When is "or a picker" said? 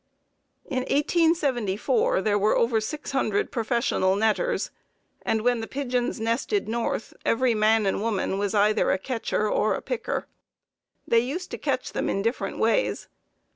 9.47-10.25